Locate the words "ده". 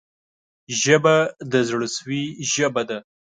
2.89-2.97